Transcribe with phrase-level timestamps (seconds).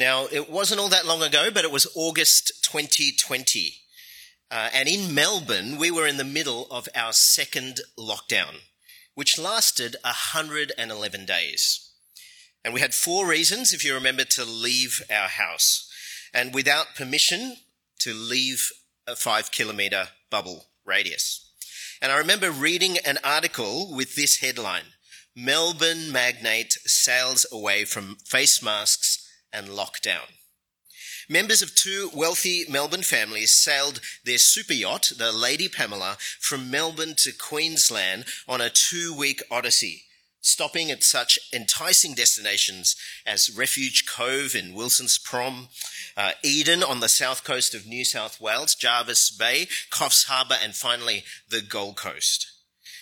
[0.00, 3.74] Now, it wasn't all that long ago, but it was August 2020.
[4.50, 8.60] Uh, and in Melbourne, we were in the middle of our second lockdown,
[9.14, 11.90] which lasted 111 days.
[12.64, 15.92] And we had four reasons, if you remember, to leave our house.
[16.32, 17.56] And without permission,
[17.98, 18.70] to leave
[19.06, 21.46] a five kilometre bubble radius.
[22.00, 24.94] And I remember reading an article with this headline
[25.36, 29.09] Melbourne magnate sails away from face masks
[29.52, 30.28] and lockdown.
[31.28, 37.14] Members of two wealthy Melbourne families sailed their super yacht, the Lady Pamela, from Melbourne
[37.18, 40.02] to Queensland on a two week odyssey,
[40.40, 45.68] stopping at such enticing destinations as Refuge Cove in Wilson's Prom,
[46.16, 50.74] uh, Eden on the south coast of New South Wales, Jervis Bay, Coffs Harbour, and
[50.74, 52.50] finally the Gold Coast,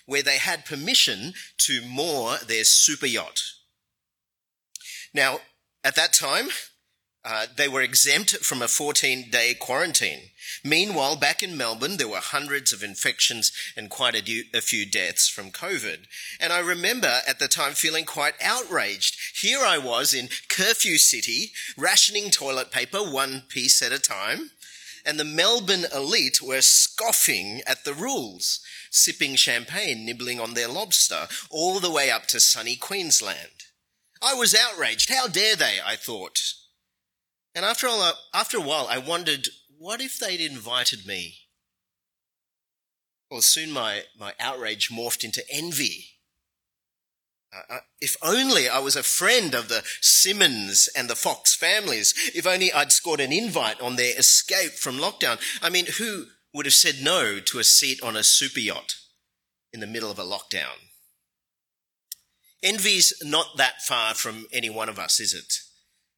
[0.04, 3.40] where they had permission to moor their super yacht.
[5.14, 5.40] Now,
[5.84, 6.48] at that time,
[7.24, 10.30] uh, they were exempt from a 14 day quarantine.
[10.64, 15.28] Meanwhile, back in Melbourne, there were hundreds of infections and quite a, a, few deaths
[15.28, 16.06] from COVID.
[16.40, 19.18] And I remember at the time feeling quite outraged.
[19.40, 24.50] Here I was in curfew city, rationing toilet paper one piece at a time,
[25.04, 31.28] and the Melbourne elite were scoffing at the rules, sipping champagne, nibbling on their lobster,
[31.50, 33.57] all the way up to sunny Queensland.
[34.22, 35.12] I was outraged.
[35.12, 35.78] How dare they?
[35.84, 36.38] I thought.
[37.54, 41.34] And after, all, after a while, I wondered, what if they'd invited me?
[43.30, 46.06] Well, soon my, my outrage morphed into envy.
[47.54, 52.14] Uh, uh, if only I was a friend of the Simmons and the Fox families.
[52.34, 55.38] If only I'd scored an invite on their escape from lockdown.
[55.62, 58.96] I mean, who would have said no to a seat on a super yacht
[59.72, 60.76] in the middle of a lockdown?
[62.62, 65.60] Envy's not that far from any one of us, is it?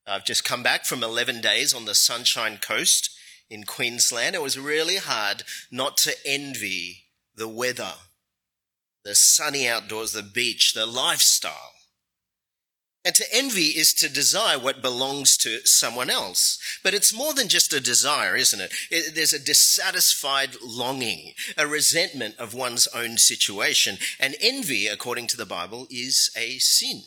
[0.07, 3.11] I've just come back from 11 days on the Sunshine Coast
[3.51, 4.35] in Queensland.
[4.35, 7.95] It was really hard not to envy the weather,
[9.05, 11.73] the sunny outdoors, the beach, the lifestyle.
[13.03, 16.59] And to envy is to desire what belongs to someone else.
[16.85, 18.75] But it's more than just a desire, isn't it?
[18.91, 19.15] it?
[19.15, 23.97] There's a dissatisfied longing, a resentment of one's own situation.
[24.19, 27.01] And envy, according to the Bible, is a sin.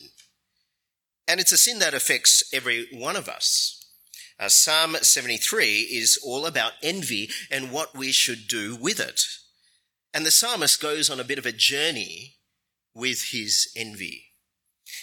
[1.27, 3.79] And it's a sin that affects every one of us.
[4.39, 9.21] Uh, Psalm 73 is all about envy and what we should do with it.
[10.11, 12.37] And the psalmist goes on a bit of a journey
[12.95, 14.32] with his envy.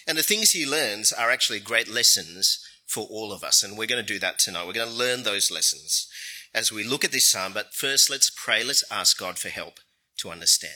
[0.07, 3.63] And the things he learns are actually great lessons for all of us.
[3.63, 4.67] And we're going to do that tonight.
[4.67, 6.09] We're going to learn those lessons
[6.55, 7.53] as we look at this psalm.
[7.53, 8.65] But first, let's pray.
[8.65, 9.75] Let's ask God for help
[10.19, 10.75] to understand.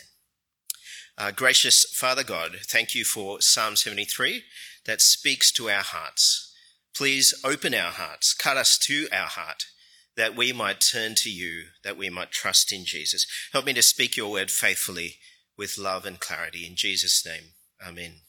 [1.17, 4.43] Uh, gracious Father God, thank you for Psalm 73
[4.85, 6.53] that speaks to our hearts.
[6.97, 9.65] Please open our hearts, cut us to our heart,
[10.17, 13.27] that we might turn to you, that we might trust in Jesus.
[13.53, 15.17] Help me to speak your word faithfully
[15.57, 16.67] with love and clarity.
[16.67, 17.53] In Jesus' name,
[17.85, 18.21] amen.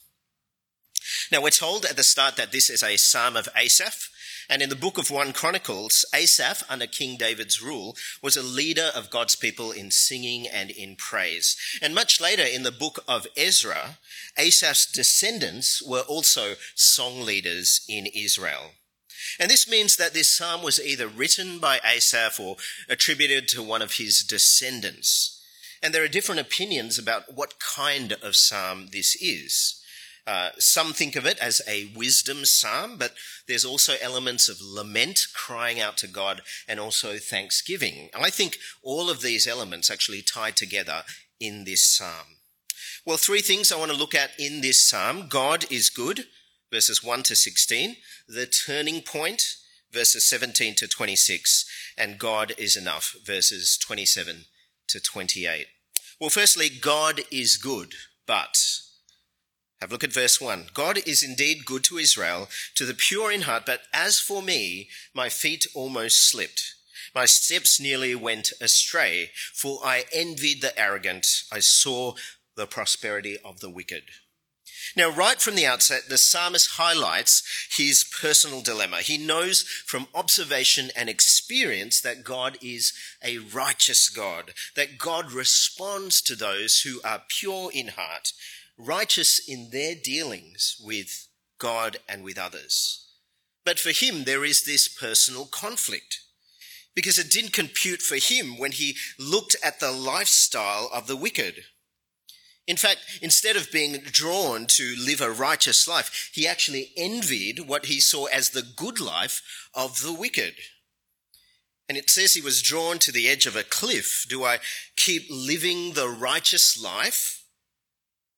[1.32, 4.10] Now, we're told at the start that this is a psalm of Asaph.
[4.50, 8.92] And in the book of 1 Chronicles, Asaph, under King David's rule, was a leader
[8.94, 11.58] of God's people in singing and in praise.
[11.82, 13.98] And much later in the book of Ezra,
[14.38, 18.72] Asaph's descendants were also song leaders in Israel.
[19.40, 22.58] And this means that this psalm was either written by Asaph or
[22.88, 25.42] attributed to one of his descendants.
[25.82, 29.82] And there are different opinions about what kind of psalm this is.
[30.28, 33.14] Uh, some think of it as a wisdom psalm, but
[33.48, 38.10] there's also elements of lament, crying out to God, and also thanksgiving.
[38.20, 41.04] I think all of these elements actually tie together
[41.40, 42.38] in this psalm.
[43.06, 46.26] Well, three things I want to look at in this psalm God is good,
[46.72, 47.98] verses 1 to 16,
[48.28, 49.58] the turning point,
[49.92, 51.66] verses 17 to 26,
[51.98, 54.46] and God is enough, verses 27
[54.88, 55.68] to 28.
[56.20, 57.94] Well, firstly, God is good,
[58.26, 58.58] but
[59.82, 60.68] have a look at verse 1.
[60.74, 64.90] God is indeed good to Israel, to the pure in heart, but as for me,
[65.14, 66.76] my feet almost slipped.
[67.14, 71.44] My steps nearly went astray, for I envied the arrogant.
[71.52, 72.14] I saw
[72.56, 74.04] the prosperity of the wicked.
[74.96, 77.44] Now, right from the outset, the psalmist highlights
[77.76, 78.98] his personal dilemma.
[78.98, 86.22] He knows from observation and experience that God is a righteous God, that God responds
[86.24, 88.32] to those who are pure in heart
[88.78, 91.28] righteous in their dealings with
[91.60, 93.08] God and with others.
[93.66, 96.22] But for him, there is this personal conflict
[96.96, 101.66] because it didn't compute for him when he looked at the lifestyle of the wicked.
[102.68, 107.86] In fact, instead of being drawn to live a righteous life, he actually envied what
[107.86, 109.42] he saw as the good life
[109.74, 110.56] of the wicked.
[111.88, 114.26] And it says he was drawn to the edge of a cliff.
[114.28, 114.58] Do I
[114.96, 117.45] keep living the righteous life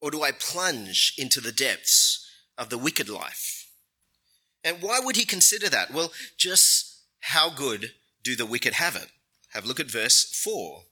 [0.02, 2.26] or do I plunge into the depths
[2.58, 3.68] of the wicked life?
[4.64, 5.92] And why would he consider that?
[5.92, 7.92] Well, just how good
[8.24, 9.10] do the wicked have it?
[9.54, 10.84] Have a look at verse 4.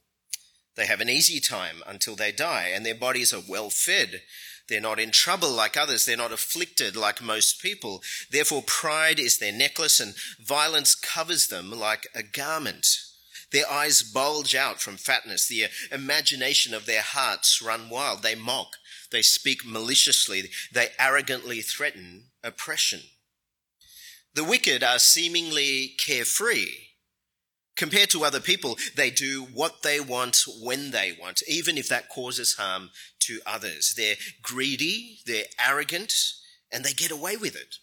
[0.76, 4.22] They have an easy time until they die, and their bodies are well fed.
[4.68, 6.04] They're not in trouble like others.
[6.04, 8.02] They're not afflicted like most people.
[8.30, 12.86] Therefore, pride is their necklace, and violence covers them like a garment.
[13.52, 15.46] Their eyes bulge out from fatness.
[15.46, 18.22] The imagination of their hearts run wild.
[18.22, 18.76] They mock.
[19.12, 20.50] They speak maliciously.
[20.72, 23.02] They arrogantly threaten oppression.
[24.34, 26.86] The wicked are seemingly carefree
[27.76, 32.08] Compared to other people, they do what they want when they want, even if that
[32.08, 32.90] causes harm
[33.20, 33.92] to others.
[33.94, 36.14] They're greedy, they're arrogant,
[36.72, 37.76] and they get away with it.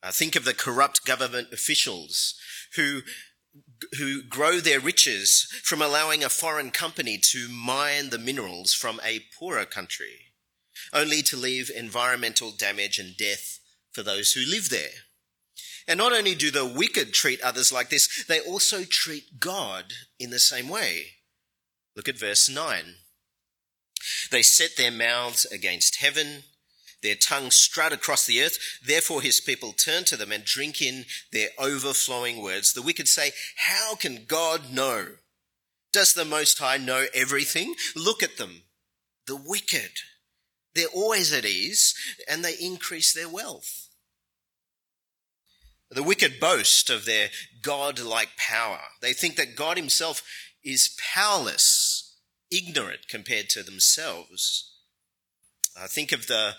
[0.00, 2.34] Uh, think of the corrupt government officials
[2.76, 3.02] who
[3.98, 9.24] who grow their riches from allowing a foreign company to mine the minerals from a
[9.38, 10.32] poorer country,
[10.92, 13.60] only to leave environmental damage and death
[13.92, 15.04] for those who live there.
[15.86, 20.30] And not only do the wicked treat others like this, they also treat God in
[20.30, 21.06] the same way.
[21.94, 22.96] Look at verse 9.
[24.30, 26.44] They set their mouths against heaven,
[27.04, 28.58] their tongues strut across the earth.
[28.84, 32.72] Therefore, his people turn to them and drink in their overflowing words.
[32.72, 35.08] The wicked say, How can God know?
[35.92, 37.74] Does the Most High know everything?
[37.94, 38.62] Look at them.
[39.26, 39.90] The wicked.
[40.74, 41.94] They're always at ease
[42.28, 43.88] and they increase their wealth.
[45.90, 47.28] The wicked boast of their
[47.62, 48.80] God-like power.
[49.00, 50.22] They think that God himself
[50.64, 52.16] is powerless,
[52.50, 54.72] ignorant compared to themselves.
[55.80, 56.54] I think of the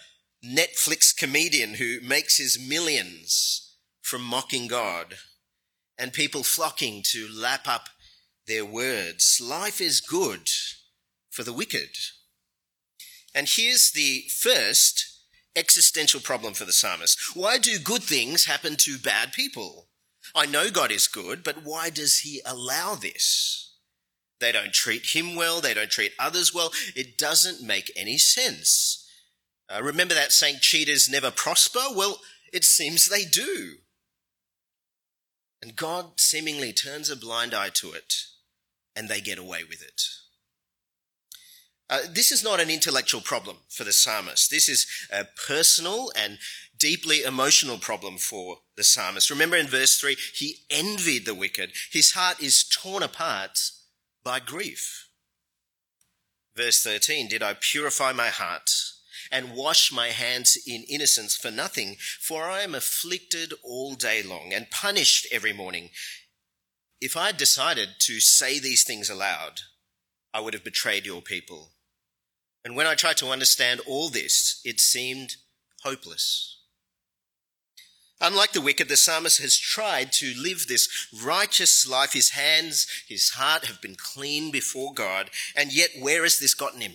[0.45, 5.15] Netflix comedian who makes his millions from mocking God
[5.97, 7.89] and people flocking to lap up
[8.47, 9.41] their words.
[9.41, 10.49] Life is good
[11.31, 11.89] for the wicked.
[13.33, 15.05] And here's the first
[15.55, 17.17] existential problem for the psalmist.
[17.35, 19.87] Why do good things happen to bad people?
[20.35, 23.73] I know God is good, but why does he allow this?
[24.39, 26.71] They don't treat him well, they don't treat others well.
[26.95, 29.04] It doesn't make any sense.
[29.69, 31.79] Uh, remember that saying, cheaters never prosper?
[31.93, 32.19] Well,
[32.53, 33.75] it seems they do.
[35.61, 38.13] And God seemingly turns a blind eye to it,
[38.95, 40.03] and they get away with it.
[41.89, 44.49] Uh, this is not an intellectual problem for the psalmist.
[44.49, 46.39] This is a personal and
[46.77, 49.29] deeply emotional problem for the psalmist.
[49.29, 51.71] Remember in verse 3, he envied the wicked.
[51.91, 53.71] His heart is torn apart
[54.23, 55.09] by grief.
[56.55, 58.71] Verse 13, did I purify my heart
[59.31, 61.97] and wash my hands in innocence for nothing?
[62.19, 65.89] For I am afflicted all day long and punished every morning.
[67.01, 69.61] If I had decided to say these things aloud,
[70.33, 71.71] I would have betrayed your people.
[72.63, 75.35] And when I tried to understand all this, it seemed
[75.83, 76.55] hopeless.
[78.21, 82.13] Unlike the wicked, the psalmist has tried to live this righteous life.
[82.13, 85.29] His hands, his heart have been clean before God.
[85.55, 86.93] And yet, where has this gotten him?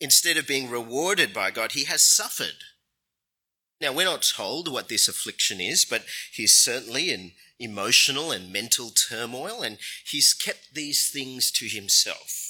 [0.00, 2.64] Instead of being rewarded by God, he has suffered.
[3.80, 8.90] Now, we're not told what this affliction is, but he's certainly in emotional and mental
[8.90, 12.46] turmoil, and he's kept these things to himself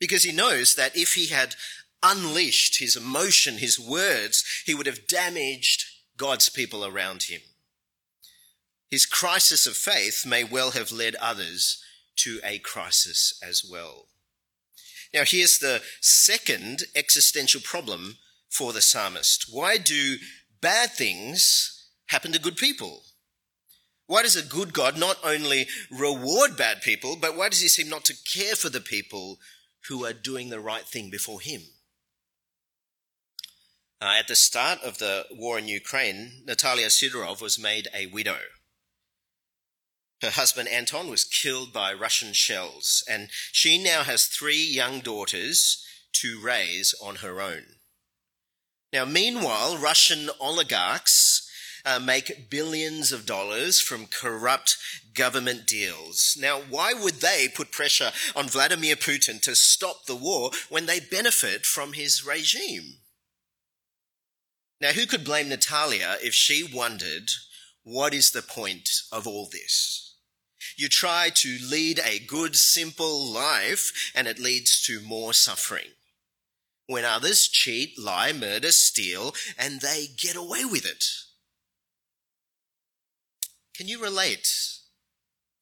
[0.00, 1.54] because he knows that if he had
[2.02, 5.84] unleashed his emotion, his words, he would have damaged
[6.16, 7.42] God's people around him.
[8.90, 11.84] His crisis of faith may well have led others
[12.16, 14.06] to a crisis as well.
[15.12, 19.46] Now, here's the second existential problem for the psalmist.
[19.50, 20.16] Why do
[20.60, 23.02] bad things happen to good people?
[24.06, 27.88] Why does a good God not only reward bad people, but why does he seem
[27.88, 29.38] not to care for the people
[29.88, 31.62] who are doing the right thing before him.
[34.02, 38.38] Uh, at the start of the war in Ukraine, Natalia Sidorov was made a widow.
[40.22, 45.82] Her husband Anton was killed by Russian shells, and she now has three young daughters
[46.12, 47.64] to raise on her own.
[48.92, 51.48] Now, meanwhile, Russian oligarchs
[51.86, 54.76] uh, make billions of dollars from corrupt
[55.14, 56.36] government deals.
[56.38, 61.00] Now, why would they put pressure on Vladimir Putin to stop the war when they
[61.00, 62.98] benefit from his regime?
[64.80, 67.30] Now, who could blame Natalia if she wondered,
[67.82, 70.09] what is the point of all this?
[70.80, 75.90] You try to lead a good, simple life, and it leads to more suffering.
[76.86, 81.04] when others cheat, lie, murder, steal, and they get away with it.
[83.76, 84.48] Can you relate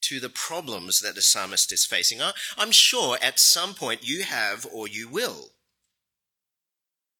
[0.02, 2.20] to the problems that the psalmist is facing?
[2.56, 5.50] I'm sure at some point you have or you will.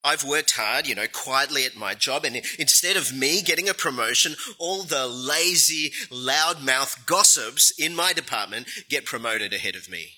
[0.05, 3.75] I've worked hard, you know, quietly at my job, and instead of me getting a
[3.75, 10.13] promotion, all the lazy, loudmouth gossips in my department get promoted ahead of me.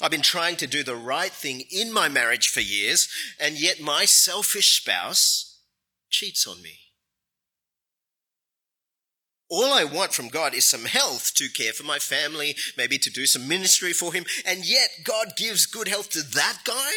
[0.00, 3.08] I've been trying to do the right thing in my marriage for years,
[3.40, 5.60] and yet my selfish spouse
[6.10, 6.78] cheats on me.
[9.48, 13.10] All I want from God is some health to care for my family, maybe to
[13.10, 16.92] do some ministry for Him, and yet God gives good health to that guy?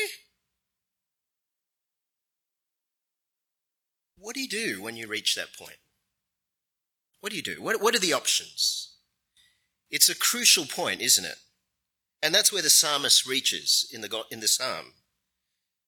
[4.20, 5.78] What do you do when you reach that point?
[7.22, 7.62] What do you do?
[7.62, 8.96] What, what are the options?
[9.90, 11.38] It's a crucial point, isn't it?
[12.22, 14.94] And that's where the psalmist reaches in the, in the psalm.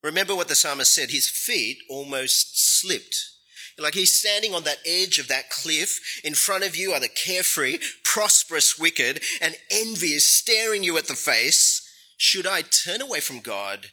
[0.03, 3.29] Remember what the psalmist said his feet almost slipped.
[3.77, 6.21] Like he's standing on that edge of that cliff.
[6.23, 11.07] In front of you are the carefree, prosperous wicked, and envy is staring you at
[11.07, 11.87] the face.
[12.17, 13.87] Should I turn away from God,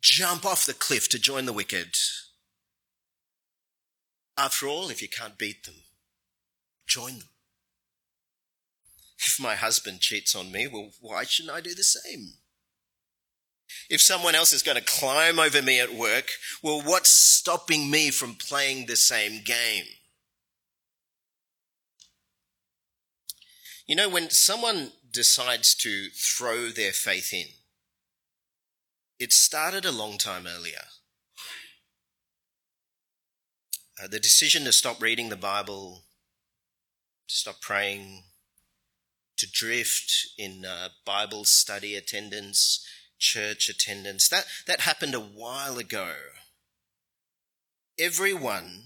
[0.00, 1.94] jump off the cliff to join the wicked?
[4.36, 5.76] After all, if you can't beat them,
[6.86, 7.28] join them.
[9.18, 12.34] If my husband cheats on me, well, why shouldn't I do the same?
[13.88, 18.10] If someone else is going to climb over me at work, well, what's stopping me
[18.10, 19.84] from playing the same game?
[23.86, 27.46] You know, when someone decides to throw their faith in,
[29.18, 30.84] it started a long time earlier.
[34.02, 36.02] Uh, the decision to stop reading the Bible,
[37.28, 38.24] to stop praying,
[39.36, 42.84] to drift in uh, Bible study attendance,
[43.18, 46.12] church attendance, that, that happened a while ago.
[47.98, 48.82] Everyone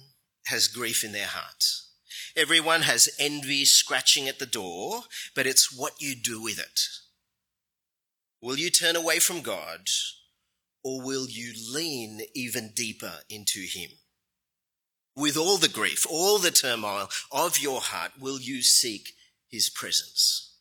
[0.46, 1.64] has grief in their heart.
[2.36, 5.02] Everyone has envy scratching at the door,
[5.34, 6.80] but it's what you do with it.
[8.42, 9.88] Will you turn away from God
[10.84, 13.90] or will you lean even deeper into Him?
[15.18, 19.14] With all the grief, all the turmoil of your heart, will you seek
[19.48, 20.54] his presence?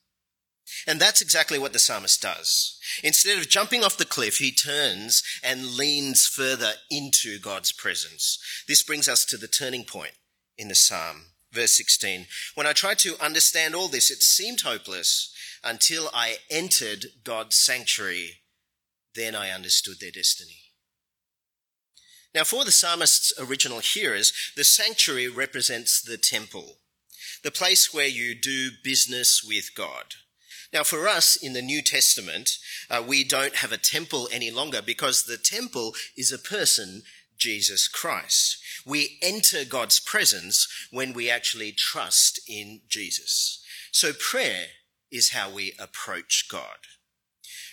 [0.88, 2.80] And that's exactly what the psalmist does.
[3.04, 8.40] Instead of jumping off the cliff, he turns and leans further into God's presence.
[8.68, 10.14] This brings us to the turning point
[10.58, 11.28] in the psalm.
[11.52, 12.26] Verse 16.
[12.56, 15.34] When I tried to understand all this, it seemed hopeless
[15.64, 18.40] until I entered God's sanctuary.
[19.16, 20.67] Then I understood their destiny.
[22.38, 26.76] Now, for the psalmist's original hearers, the sanctuary represents the temple,
[27.44, 30.14] the place where you do business with God.
[30.72, 32.60] Now, for us in the New Testament,
[32.92, 37.02] uh, we don't have a temple any longer because the temple is a person,
[37.40, 38.60] Jesus Christ.
[38.86, 43.64] We enter God's presence when we actually trust in Jesus.
[43.92, 44.68] So prayer
[45.12, 46.86] is how we approach God.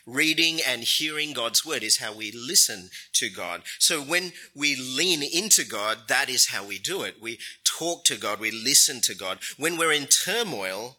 [0.07, 3.63] Reading and hearing God's word is how we listen to God.
[3.79, 7.23] So when we lean into God, that is how we do it.
[7.23, 9.39] We talk to God, we listen to God.
[9.57, 10.99] When we're in turmoil,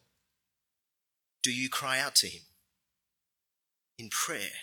[1.44, 2.42] do you cry out to Him
[4.00, 4.58] in prayer?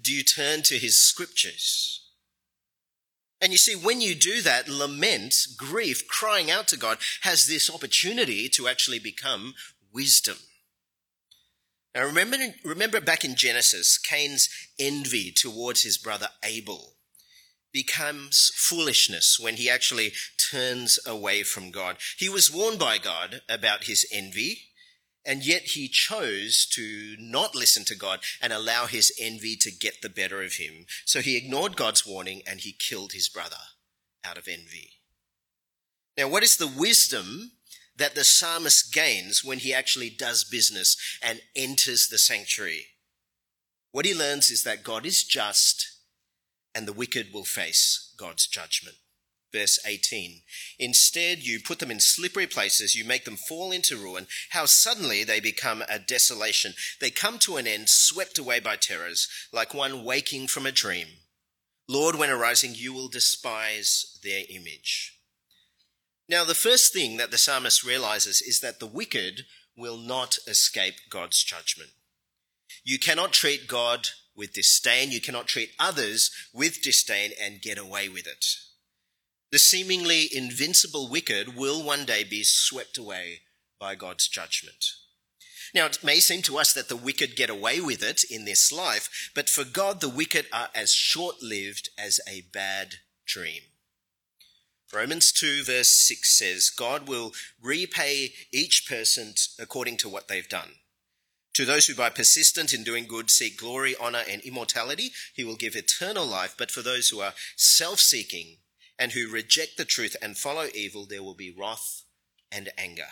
[0.00, 2.00] Do you turn to His scriptures?
[3.40, 7.68] And you see, when you do that, lament, grief, crying out to God has this
[7.68, 9.54] opportunity to actually become
[9.92, 10.36] wisdom.
[11.94, 16.94] Now remember, remember back in Genesis, Cain's envy towards his brother Abel
[17.72, 20.12] becomes foolishness when he actually
[20.50, 21.96] turns away from God.
[22.16, 24.70] He was warned by God about his envy,
[25.24, 30.02] and yet he chose to not listen to God and allow his envy to get
[30.02, 30.86] the better of him.
[31.04, 33.56] So he ignored God's warning and he killed his brother
[34.24, 34.92] out of envy.
[36.16, 37.52] Now, what is the wisdom
[38.00, 42.86] that the psalmist gains when he actually does business and enters the sanctuary.
[43.92, 45.86] What he learns is that God is just
[46.74, 48.96] and the wicked will face God's judgment.
[49.52, 50.42] Verse 18.
[50.78, 54.28] Instead, you put them in slippery places, you make them fall into ruin.
[54.50, 56.74] How suddenly they become a desolation.
[57.00, 61.08] They come to an end, swept away by terrors, like one waking from a dream.
[61.88, 65.19] Lord, when arising, you will despise their image.
[66.30, 69.46] Now, the first thing that the psalmist realizes is that the wicked
[69.76, 71.90] will not escape God's judgment.
[72.84, 74.06] You cannot treat God
[74.36, 75.10] with disdain.
[75.10, 78.46] You cannot treat others with disdain and get away with it.
[79.50, 83.40] The seemingly invincible wicked will one day be swept away
[83.80, 84.84] by God's judgment.
[85.74, 88.70] Now, it may seem to us that the wicked get away with it in this
[88.70, 92.94] life, but for God, the wicked are as short lived as a bad
[93.26, 93.62] dream.
[94.92, 97.32] Romans 2, verse 6 says, God will
[97.62, 100.70] repay each person according to what they've done.
[101.54, 105.56] To those who by persistent in doing good seek glory, honor, and immortality, he will
[105.56, 106.54] give eternal life.
[106.56, 108.58] But for those who are self seeking
[108.98, 112.02] and who reject the truth and follow evil, there will be wrath
[112.50, 113.08] and anger.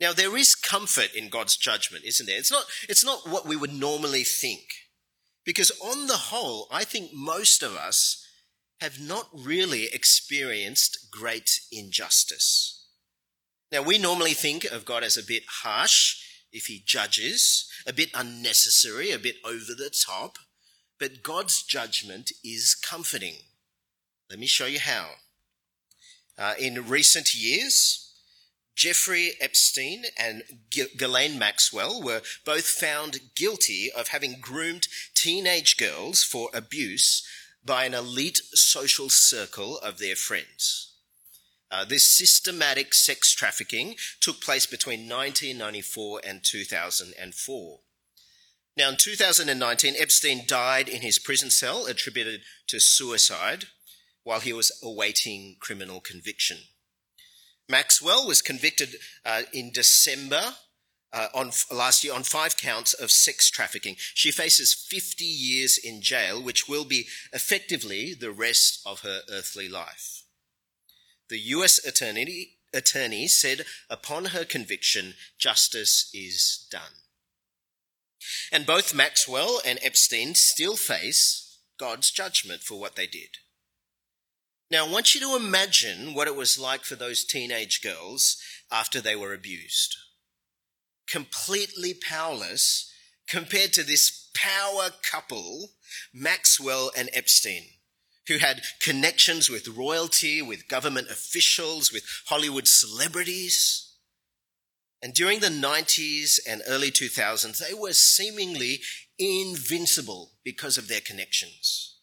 [0.00, 2.38] Now, there is comfort in God's judgment, isn't there?
[2.38, 4.62] It's not, it's not what we would normally think.
[5.44, 8.26] Because on the whole, I think most of us
[8.80, 12.86] have not really experienced great injustice.
[13.70, 16.16] Now, we normally think of God as a bit harsh
[16.52, 20.38] if he judges, a bit unnecessary, a bit over the top,
[20.98, 23.36] but God's judgment is comforting.
[24.28, 25.10] Let me show you how.
[26.36, 28.10] Uh, in recent years,
[28.74, 36.48] Jeffrey Epstein and Ghislaine Maxwell were both found guilty of having groomed teenage girls for
[36.54, 37.22] abuse
[37.64, 40.94] by an elite social circle of their friends.
[41.70, 47.80] Uh, this systematic sex trafficking took place between 1994 and 2004.
[48.76, 53.66] Now, in 2019, Epstein died in his prison cell, attributed to suicide,
[54.24, 56.58] while he was awaiting criminal conviction.
[57.68, 60.54] Maxwell was convicted uh, in December
[61.12, 63.96] uh, on last year on five counts of sex trafficking.
[64.14, 69.68] She faces 50 years in jail, which will be effectively the rest of her earthly
[69.68, 70.24] life.
[71.28, 71.84] The U.S.
[71.84, 77.04] attorney, attorney said upon her conviction, justice is done.
[78.52, 83.38] And both Maxwell and Epstein still face God's judgment for what they did.
[84.70, 88.36] Now, I want you to imagine what it was like for those teenage girls
[88.70, 89.96] after they were abused.
[91.10, 92.92] Completely powerless
[93.26, 95.70] compared to this power couple,
[96.12, 97.64] Maxwell and Epstein,
[98.28, 103.92] who had connections with royalty, with government officials, with Hollywood celebrities.
[105.02, 108.80] And during the 90s and early 2000s, they were seemingly
[109.18, 111.96] invincible because of their connections.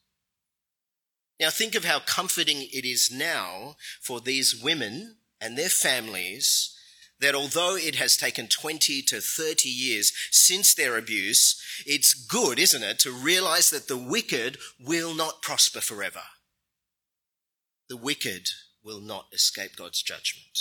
[1.39, 6.76] Now think of how comforting it is now for these women and their families
[7.19, 12.83] that although it has taken 20 to 30 years since their abuse, it's good, isn't
[12.83, 16.21] it, to realize that the wicked will not prosper forever.
[17.89, 18.49] The wicked
[18.83, 20.59] will not escape God's judgment.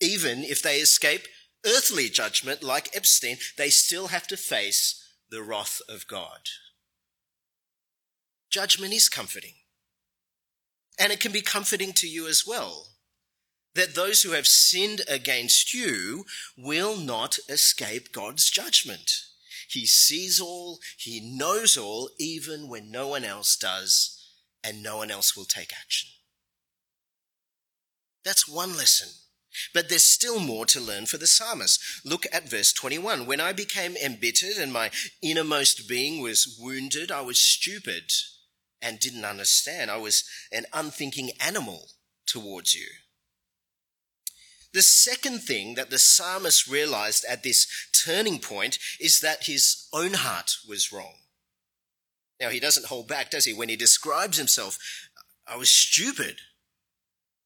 [0.00, 1.26] Even if they escape
[1.66, 6.40] earthly judgment like Epstein, they still have to face the wrath of God.
[8.50, 9.54] Judgment is comforting.
[10.98, 12.86] And it can be comforting to you as well
[13.78, 16.24] that those who have sinned against you
[16.56, 19.08] will not escape God's judgment.
[19.70, 24.20] He sees all, he knows all, even when no one else does,
[24.64, 26.08] and no one else will take action.
[28.24, 29.10] That's one lesson.
[29.72, 31.80] But there's still more to learn for the psalmist.
[32.04, 33.26] Look at verse 21.
[33.26, 34.90] When I became embittered and my
[35.22, 38.10] innermost being was wounded, I was stupid
[38.82, 39.88] and didn't understand.
[39.88, 41.90] I was an unthinking animal
[42.26, 42.88] towards you.
[44.72, 47.66] The second thing that the psalmist realized at this
[48.04, 51.14] turning point is that his own heart was wrong.
[52.40, 53.54] Now, he doesn't hold back, does he?
[53.54, 54.78] When he describes himself,
[55.46, 56.36] I was stupid,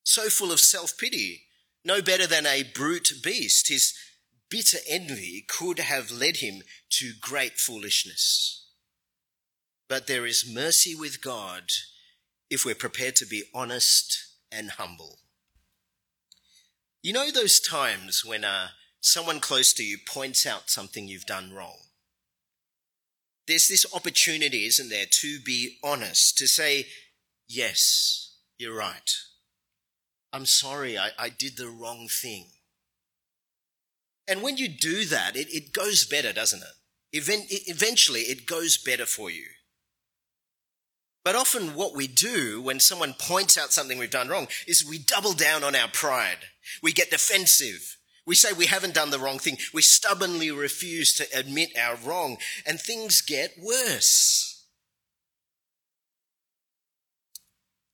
[0.05, 1.43] so full of self pity,
[1.85, 3.69] no better than a brute beast.
[3.69, 3.95] His
[4.51, 8.67] bitter envy could have led him to great foolishness.
[9.89, 11.65] But there is mercy with God
[12.51, 14.19] if we're prepared to be honest
[14.51, 15.22] and humble.
[17.03, 18.69] You know those times when uh,
[19.01, 21.79] someone close to you points out something you've done wrong?
[23.49, 26.87] There's this opportunity, isn't there, to be honest, to say,
[27.49, 29.11] yes, you're right.
[30.33, 32.47] I'm sorry, I, I did the wrong thing.
[34.29, 37.17] And when you do that, it, it goes better, doesn't it?
[37.17, 39.47] Even, eventually, it goes better for you.
[41.25, 44.99] But often what we do when someone points out something we've done wrong is we
[44.99, 46.39] double down on our pride.
[46.83, 47.99] We get defensive.
[48.25, 49.59] We say we haven't done the wrong thing.
[49.75, 54.65] We stubbornly refuse to admit our wrong and things get worse.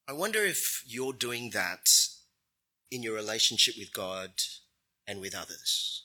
[0.07, 1.91] I wonder if you're doing that
[2.91, 4.31] in your relationship with God
[5.07, 6.05] and with others.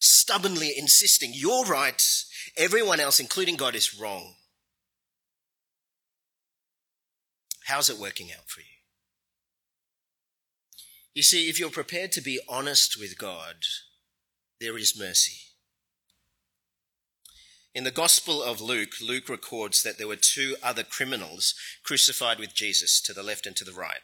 [0.00, 2.02] Stubbornly insisting you're right,
[2.56, 4.34] everyone else, including God, is wrong.
[7.66, 8.79] How's it working out for you?
[11.14, 13.56] You see, if you're prepared to be honest with God,
[14.60, 15.38] there is mercy.
[17.74, 22.54] In the Gospel of Luke, Luke records that there were two other criminals crucified with
[22.54, 24.00] Jesus to the left and to the right.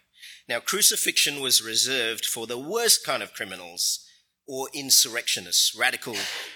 [0.48, 4.05] Now, crucifixion was reserved for the worst kind of criminals
[4.46, 6.14] or insurrectionists, radical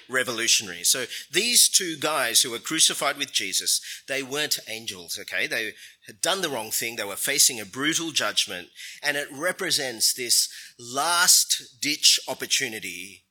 [0.08, 0.88] revolutionaries.
[0.88, 5.46] So these two guys who were crucified with Jesus, they weren't angels, okay?
[5.46, 5.72] They
[6.06, 6.96] had done the wrong thing.
[6.96, 8.68] They were facing a brutal judgment
[9.02, 10.48] and it represents this
[10.78, 13.24] last ditch opportunity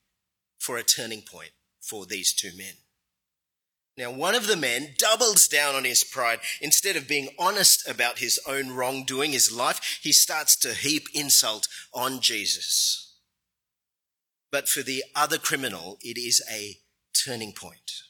[0.58, 2.74] for a turning point for these two men.
[3.96, 6.40] Now, one of the men doubles down on his pride.
[6.60, 11.66] Instead of being honest about his own wrongdoing, his life, he starts to heap insult
[11.92, 13.09] on Jesus.
[14.50, 16.78] But for the other criminal, it is a
[17.12, 18.02] turning point.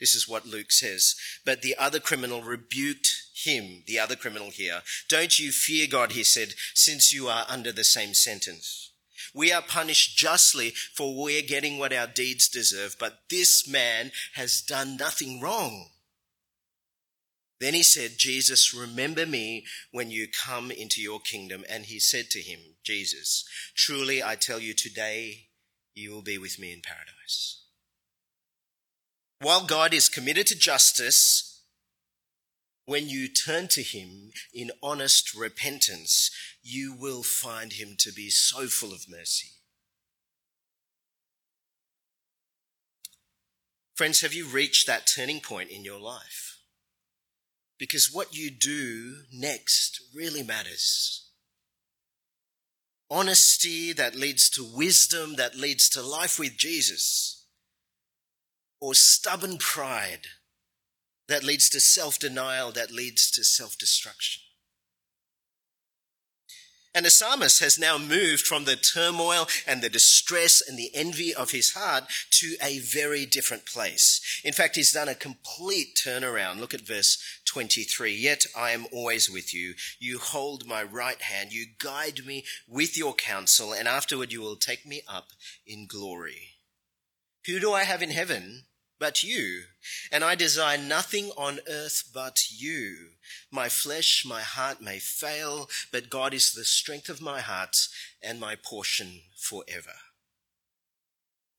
[0.00, 1.14] This is what Luke says.
[1.44, 4.82] But the other criminal rebuked him, the other criminal here.
[5.08, 8.90] Don't you fear God, he said, since you are under the same sentence.
[9.34, 14.60] We are punished justly for we're getting what our deeds deserve, but this man has
[14.60, 15.90] done nothing wrong.
[17.60, 21.64] Then he said, Jesus, remember me when you come into your kingdom.
[21.68, 25.46] And he said to him, Jesus, truly I tell you today,
[25.94, 27.62] you will be with me in paradise.
[29.40, 31.62] While God is committed to justice,
[32.86, 36.30] when you turn to him in honest repentance,
[36.62, 39.48] you will find him to be so full of mercy.
[43.94, 46.53] Friends, have you reached that turning point in your life?
[47.84, 51.28] Because what you do next really matters.
[53.10, 57.44] Honesty that leads to wisdom, that leads to life with Jesus,
[58.80, 60.28] or stubborn pride
[61.28, 64.40] that leads to self denial, that leads to self destruction.
[66.94, 71.34] And the psalmist has now moved from the turmoil and the distress and the envy
[71.34, 74.20] of his heart to a very different place.
[74.44, 76.60] In fact, he's done a complete turnaround.
[76.60, 78.14] Look at verse 23.
[78.14, 79.74] Yet I am always with you.
[79.98, 81.52] You hold my right hand.
[81.52, 85.30] You guide me with your counsel, and afterward you will take me up
[85.66, 86.50] in glory.
[87.46, 88.66] Who do I have in heaven?
[88.98, 89.62] But you.
[90.10, 93.10] And I desire nothing on earth but you.
[93.50, 97.76] My flesh, my heart may fail, but God is the strength of my heart
[98.22, 99.94] and my portion forever.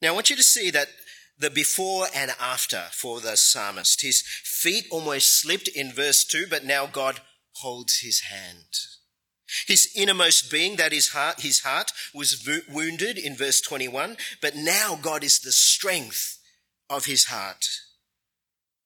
[0.02, 0.90] Now I want you to see that
[1.38, 4.02] the before and after for the psalmist.
[4.02, 7.20] His feet almost slipped in verse 2, but now God
[7.54, 8.66] holds his hand.
[9.68, 14.98] His innermost being, that is heart, his heart, was wounded in verse 21, but now
[15.02, 16.40] God is the strength
[16.90, 17.66] of his heart.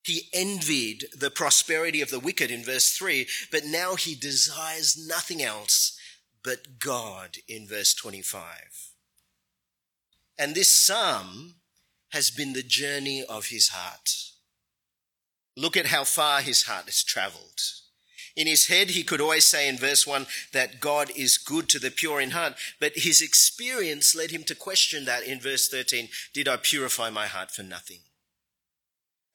[0.04, 5.42] He envied the prosperity of the wicked in verse 3, but now he desires nothing
[5.42, 5.98] else
[6.44, 8.44] but God in verse 25.
[10.38, 11.56] And this psalm
[12.12, 14.10] has been the journey of his heart.
[15.58, 17.60] Look at how far his heart has traveled.
[18.39, 21.78] In his head, he could always say in verse 1 that God is good to
[21.78, 26.08] the pure in heart, but his experience led him to question that in verse 13
[26.34, 27.99] Did I purify my heart for nothing?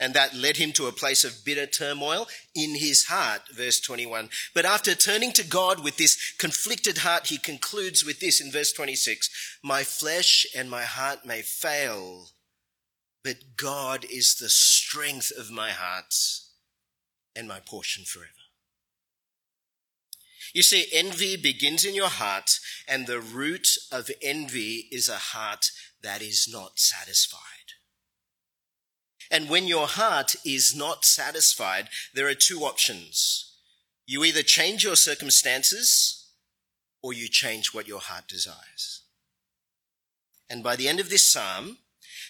[0.01, 4.31] And that led him to a place of bitter turmoil in his heart, verse 21.
[4.55, 8.73] But after turning to God with this conflicted heart, he concludes with this in verse
[8.73, 9.29] 26
[9.63, 12.29] My flesh and my heart may fail,
[13.23, 16.15] but God is the strength of my heart
[17.37, 18.44] and my portion forever.
[20.53, 25.71] You see, envy begins in your heart, and the root of envy is a heart
[26.03, 27.41] that is not satisfied.
[29.31, 33.53] And when your heart is not satisfied, there are two options.
[34.07, 36.29] You either change your circumstances
[37.03, 39.03] or you change what your heart desires.
[40.51, 41.79] And by the end of this psalm,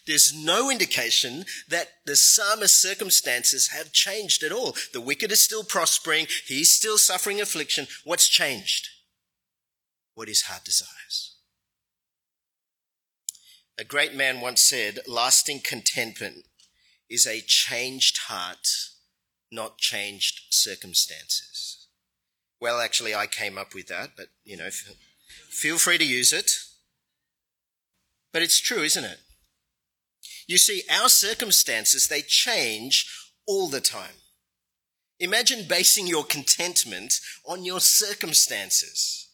[0.07, 4.77] there's no indication that the psalmist's circumstances have changed at all.
[4.93, 6.27] The wicked is still prospering.
[6.47, 7.87] He's still suffering affliction.
[8.05, 8.89] What's changed?
[10.15, 11.37] What his heart desires.
[13.79, 16.45] A great man once said, lasting contentment
[17.11, 18.69] is a changed heart,
[19.51, 21.89] not changed circumstances.
[22.61, 24.69] Well, actually, I came up with that, but you know,
[25.51, 26.53] feel free to use it.
[28.33, 29.19] But it's true, isn't it?
[30.47, 33.07] You see, our circumstances, they change
[33.47, 34.17] all the time.
[35.21, 37.15] Imagine basing your contentment
[37.47, 39.29] on your circumstances.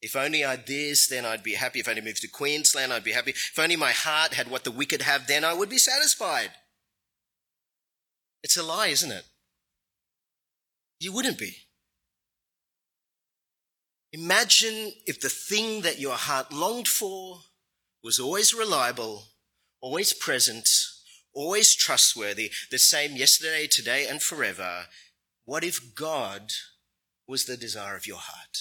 [0.00, 1.80] If only I'd this, then I'd be happy.
[1.80, 3.30] If I only moved to Queensland, I'd be happy.
[3.30, 6.50] If only my heart had what the wicked have, then I would be satisfied.
[8.42, 9.24] It's a lie, isn't it?
[11.00, 11.56] You wouldn't be.
[14.12, 17.40] Imagine if the thing that your heart longed for
[18.02, 19.24] was always reliable
[19.80, 20.68] always present,
[21.32, 24.86] always trustworthy, the same yesterday, today, and forever,
[25.44, 26.50] what if God
[27.26, 28.58] was the desire of your heart?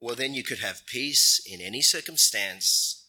[0.00, 3.06] Well, then you could have peace in any circumstance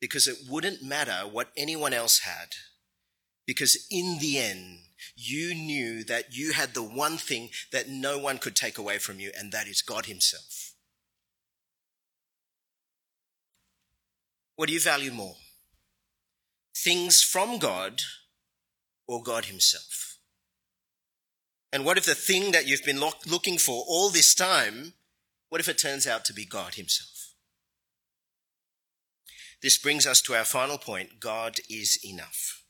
[0.00, 2.48] because it wouldn't matter what anyone else had.
[3.46, 4.80] Because in the end,
[5.16, 9.20] you knew that you had the one thing that no one could take away from
[9.20, 10.74] you, and that is God Himself.
[14.56, 15.36] What do you value more?
[16.88, 18.00] Things from God
[19.06, 20.16] or God Himself?
[21.70, 24.94] And what if the thing that you've been looking for all this time,
[25.50, 27.34] what if it turns out to be God Himself?
[29.60, 32.62] This brings us to our final point God is enough.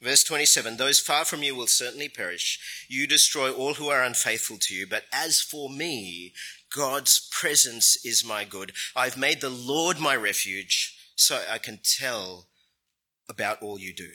[0.00, 2.86] Verse 27 Those far from you will certainly perish.
[2.88, 4.86] You destroy all who are unfaithful to you.
[4.86, 6.32] But as for me,
[6.72, 8.70] God's presence is my good.
[8.94, 12.47] I've made the Lord my refuge, so I can tell
[13.28, 14.10] about all you do.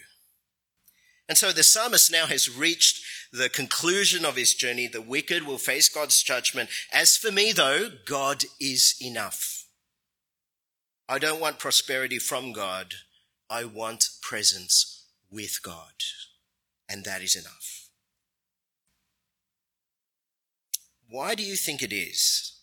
[1.30, 4.88] And so the psalmist now has reached the conclusion of his journey.
[4.88, 6.70] The wicked will face God's judgment.
[6.92, 9.66] As for me, though, God is enough.
[11.08, 12.94] I don't want prosperity from God.
[13.50, 15.94] I want presence with God.
[16.90, 17.90] And that is enough.
[21.10, 22.60] Why do you think it is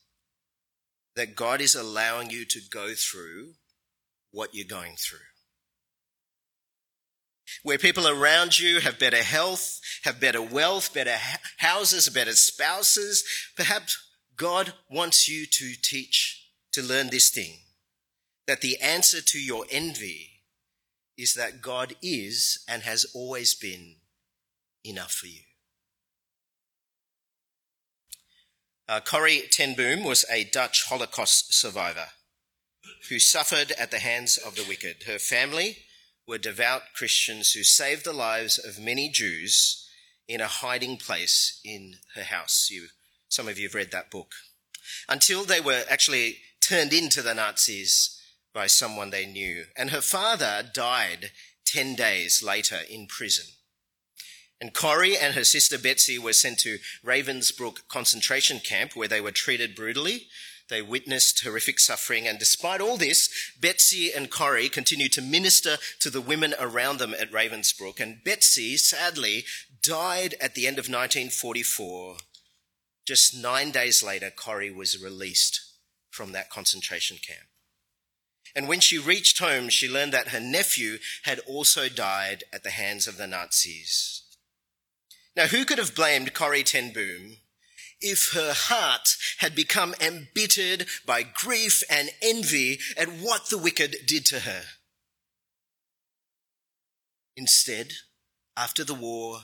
[1.14, 3.54] that God is allowing you to go through
[4.32, 5.29] what you're going through?
[7.62, 11.16] Where people around you have better health, have better wealth, better
[11.58, 13.24] houses, better spouses.
[13.56, 13.98] Perhaps
[14.36, 17.58] God wants you to teach, to learn this thing
[18.46, 20.42] that the answer to your envy
[21.16, 23.96] is that God is and has always been
[24.84, 25.42] enough for you.
[28.88, 32.06] Uh, Corrie ten Boom was a Dutch Holocaust survivor
[33.08, 35.04] who suffered at the hands of the wicked.
[35.06, 35.76] Her family
[36.30, 39.84] were devout Christians who saved the lives of many Jews
[40.28, 42.68] in a hiding place in her house.
[42.70, 42.86] You,
[43.28, 44.32] some of you have read that book.
[45.08, 48.16] Until they were actually turned into the Nazis
[48.54, 49.64] by someone they knew.
[49.76, 51.32] And her father died
[51.66, 53.46] 10 days later in prison.
[54.60, 59.30] And Corrie and her sister Betsy were sent to Ravensbrück concentration camp where they were
[59.30, 60.26] treated brutally
[60.70, 63.28] they witnessed horrific suffering, and despite all this,
[63.60, 68.00] Betsy and Corrie continued to minister to the women around them at Ravensbrück.
[68.00, 69.44] And Betsy, sadly,
[69.82, 72.16] died at the end of 1944.
[73.04, 75.60] Just nine days later, Corrie was released
[76.10, 77.48] from that concentration camp.
[78.54, 82.70] And when she reached home, she learned that her nephew had also died at the
[82.70, 84.22] hands of the Nazis.
[85.36, 87.36] Now, who could have blamed Corrie ten Boom
[88.00, 94.24] if her heart had become embittered by grief and envy at what the wicked did
[94.26, 94.62] to her.
[97.36, 97.92] Instead,
[98.56, 99.42] after the war,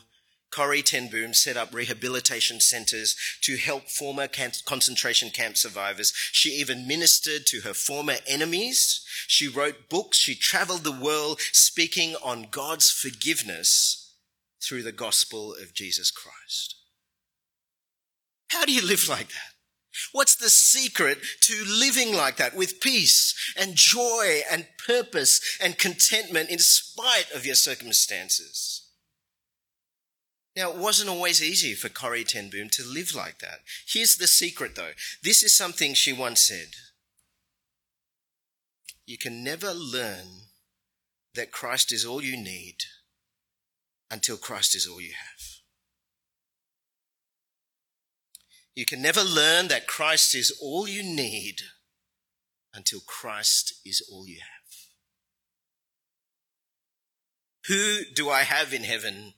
[0.50, 6.12] Corrie ten Boom set up rehabilitation centers to help former concentration camp survivors.
[6.32, 9.04] She even ministered to her former enemies.
[9.26, 10.18] She wrote books.
[10.18, 14.05] She traveled the world speaking on God's forgiveness
[14.62, 16.76] through the gospel of Jesus Christ.
[18.48, 19.52] How do you live like that?
[20.12, 26.50] What's the secret to living like that with peace and joy and purpose and contentment
[26.50, 28.82] in spite of your circumstances?
[30.54, 33.60] Now, it wasn't always easy for Corrie ten Boom to live like that.
[33.86, 34.92] Here's the secret though.
[35.22, 36.68] This is something she once said.
[39.06, 40.48] You can never learn
[41.34, 42.76] that Christ is all you need
[44.10, 45.56] until Christ is all you have.
[48.74, 51.62] You can never learn that Christ is all you need
[52.74, 54.50] until Christ is all you have.
[57.68, 59.34] Who do I have in heaven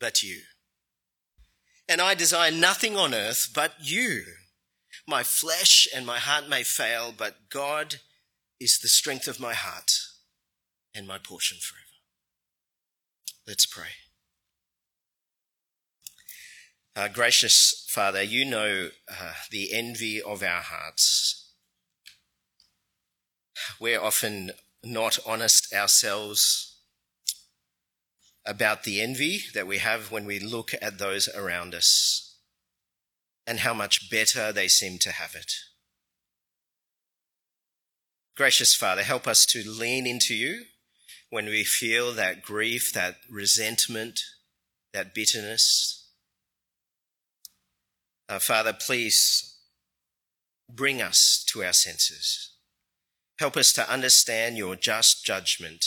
[0.00, 0.40] but you?
[1.88, 4.24] And I desire nothing on earth but you.
[5.06, 7.96] My flesh and my heart may fail, but God
[8.58, 9.92] is the strength of my heart
[10.94, 11.91] and my portion forever.
[13.46, 13.88] Let's pray.
[16.94, 21.52] Uh, gracious Father, you know uh, the envy of our hearts.
[23.80, 24.52] We're often
[24.84, 26.78] not honest ourselves
[28.46, 32.36] about the envy that we have when we look at those around us
[33.46, 35.52] and how much better they seem to have it.
[38.36, 40.64] Gracious Father, help us to lean into you
[41.32, 44.20] when we feel that grief, that resentment,
[44.92, 45.98] that bitterness
[48.28, 49.58] uh, Father, please
[50.70, 52.52] bring us to our senses.
[53.38, 55.84] Help us to understand your just judgment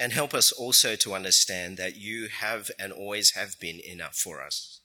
[0.00, 4.42] And help us also to understand that you have and always have been enough for
[4.42, 4.80] us.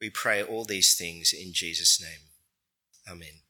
[0.00, 2.30] We pray all these things in Jesus' name.
[3.10, 3.42] Amen.